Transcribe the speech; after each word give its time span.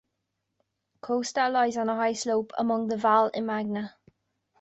Costa 0.99 1.47
lies 1.47 1.77
on 1.77 1.87
a 1.87 1.95
high 1.95 2.13
slope 2.13 2.53
above 2.57 2.89
the 2.89 2.97
Valle 2.97 3.29
Imagna. 3.35 3.93